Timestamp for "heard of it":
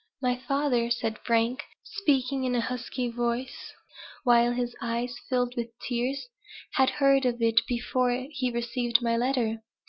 6.89-7.61